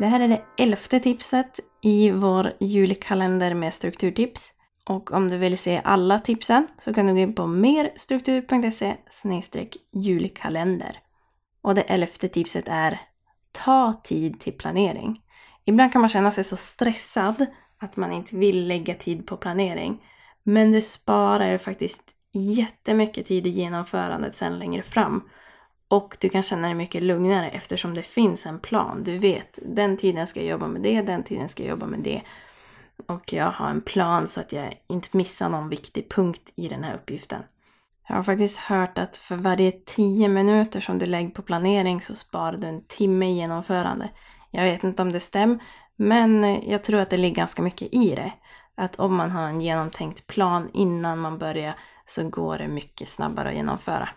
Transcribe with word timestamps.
Det 0.00 0.06
här 0.06 0.20
är 0.20 0.28
det 0.28 0.42
elfte 0.58 1.00
tipset 1.00 1.60
i 1.82 2.10
vår 2.10 2.52
julkalender 2.60 3.54
med 3.54 3.74
strukturtips. 3.74 4.52
Och 4.88 5.12
om 5.12 5.28
du 5.28 5.38
vill 5.38 5.58
se 5.58 5.80
alla 5.84 6.18
tipsen 6.18 6.66
så 6.78 6.94
kan 6.94 7.06
du 7.06 7.12
gå 7.12 7.18
in 7.18 7.34
på 7.34 7.46
merstruktur.se 7.46 8.96
julkalender. 9.92 10.96
Och 11.62 11.74
det 11.74 11.82
elfte 11.82 12.28
tipset 12.28 12.68
är 12.68 13.00
Ta 13.52 14.00
tid 14.04 14.40
till 14.40 14.52
planering. 14.52 15.20
Ibland 15.64 15.92
kan 15.92 16.00
man 16.00 16.08
känna 16.08 16.30
sig 16.30 16.44
så 16.44 16.56
stressad 16.56 17.46
att 17.78 17.96
man 17.96 18.12
inte 18.12 18.36
vill 18.36 18.66
lägga 18.66 18.94
tid 18.94 19.26
på 19.26 19.36
planering. 19.36 20.02
Men 20.42 20.72
det 20.72 20.80
sparar 20.80 21.58
faktiskt 21.58 22.02
jättemycket 22.32 23.26
tid 23.26 23.46
i 23.46 23.50
genomförandet 23.50 24.34
sen 24.34 24.58
längre 24.58 24.82
fram. 24.82 25.28
Och 25.90 26.16
du 26.20 26.28
kan 26.28 26.42
känna 26.42 26.66
dig 26.66 26.74
mycket 26.74 27.02
lugnare 27.02 27.48
eftersom 27.50 27.94
det 27.94 28.02
finns 28.02 28.46
en 28.46 28.58
plan. 28.58 29.02
Du 29.02 29.18
vet, 29.18 29.58
den 29.62 29.96
tiden 29.96 30.26
ska 30.26 30.40
jag 30.40 30.48
jobba 30.48 30.66
med 30.66 30.82
det, 30.82 31.02
den 31.02 31.22
tiden 31.22 31.48
ska 31.48 31.62
jag 31.62 31.70
jobba 31.70 31.86
med 31.86 32.00
det. 32.00 32.22
Och 33.06 33.32
jag 33.32 33.50
har 33.50 33.70
en 33.70 33.80
plan 33.80 34.28
så 34.28 34.40
att 34.40 34.52
jag 34.52 34.74
inte 34.86 35.16
missar 35.16 35.48
någon 35.48 35.68
viktig 35.68 36.10
punkt 36.10 36.52
i 36.56 36.68
den 36.68 36.84
här 36.84 36.94
uppgiften. 36.94 37.42
Jag 38.08 38.16
har 38.16 38.22
faktiskt 38.22 38.58
hört 38.58 38.98
att 38.98 39.16
för 39.16 39.36
varje 39.36 39.72
10 39.72 40.28
minuter 40.28 40.80
som 40.80 40.98
du 40.98 41.06
lägger 41.06 41.30
på 41.30 41.42
planering 41.42 42.00
så 42.00 42.14
sparar 42.14 42.56
du 42.56 42.66
en 42.66 42.84
timme 42.84 43.26
i 43.26 43.34
genomförande. 43.34 44.10
Jag 44.50 44.64
vet 44.64 44.84
inte 44.84 45.02
om 45.02 45.12
det 45.12 45.20
stämmer, 45.20 45.58
men 45.96 46.60
jag 46.70 46.84
tror 46.84 47.00
att 47.00 47.10
det 47.10 47.16
ligger 47.16 47.36
ganska 47.36 47.62
mycket 47.62 47.94
i 47.94 48.14
det. 48.14 48.32
Att 48.74 48.96
om 48.96 49.14
man 49.14 49.30
har 49.30 49.42
en 49.42 49.60
genomtänkt 49.60 50.26
plan 50.26 50.70
innan 50.72 51.18
man 51.18 51.38
börjar 51.38 51.78
så 52.06 52.28
går 52.28 52.58
det 52.58 52.68
mycket 52.68 53.08
snabbare 53.08 53.48
att 53.48 53.54
genomföra. 53.54 54.08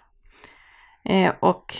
Eh, 1.06 1.34
och 1.40 1.76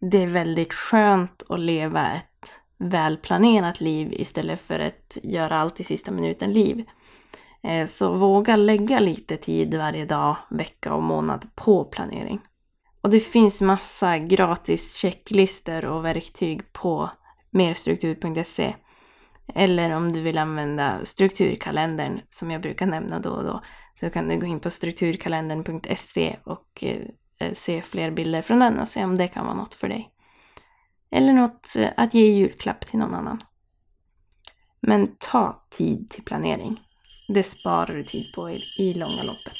det 0.00 0.22
är 0.22 0.26
väldigt 0.26 0.74
skönt 0.74 1.42
att 1.48 1.60
leva 1.60 2.12
ett 2.12 2.60
välplanerat 2.78 3.80
liv 3.80 4.12
istället 4.12 4.60
för 4.60 4.78
ett 4.78 5.18
göra 5.22 5.58
allt 5.58 5.80
i 5.80 5.84
sista 5.84 6.10
minuten-liv. 6.10 6.84
Eh, 7.62 7.84
så 7.84 8.14
våga 8.14 8.56
lägga 8.56 8.98
lite 8.98 9.36
tid 9.36 9.74
varje 9.74 10.04
dag, 10.04 10.36
vecka 10.50 10.94
och 10.94 11.02
månad 11.02 11.46
på 11.54 11.84
planering. 11.84 12.40
Och 13.00 13.10
det 13.10 13.20
finns 13.20 13.62
massa 13.62 14.18
gratis 14.18 14.96
checklistor 14.96 15.84
och 15.84 16.04
verktyg 16.04 16.72
på 16.72 17.10
merstruktur.se. 17.50 18.74
Eller 19.54 19.90
om 19.90 20.12
du 20.12 20.20
vill 20.20 20.38
använda 20.38 21.04
strukturkalendern 21.04 22.20
som 22.28 22.50
jag 22.50 22.62
brukar 22.62 22.86
nämna 22.86 23.18
då 23.18 23.30
och 23.30 23.44
då 23.44 23.62
så 23.94 24.10
kan 24.10 24.28
du 24.28 24.38
gå 24.38 24.46
in 24.46 24.60
på 24.60 24.70
strukturkalendern.se 24.70 26.36
och 26.44 26.84
eh, 26.84 27.00
Eh, 27.38 27.52
se 27.52 27.82
fler 27.82 28.10
bilder 28.10 28.42
från 28.42 28.58
den 28.58 28.80
och 28.80 28.88
se 28.88 29.04
om 29.04 29.18
det 29.18 29.28
kan 29.28 29.44
vara 29.46 29.56
något 29.56 29.74
för 29.74 29.88
dig. 29.88 30.10
Eller 31.10 31.32
något 31.32 31.76
eh, 31.78 31.90
att 31.96 32.14
ge 32.14 32.30
julklapp 32.30 32.86
till 32.86 32.98
någon 32.98 33.14
annan. 33.14 33.42
Men 34.80 35.16
ta 35.18 35.66
tid 35.70 36.08
till 36.10 36.24
planering. 36.24 36.80
Det 37.28 37.42
sparar 37.42 37.94
du 37.94 38.04
tid 38.04 38.32
på 38.34 38.50
i, 38.50 38.60
i 38.78 38.94
långa 38.94 39.22
loppet. 39.22 39.56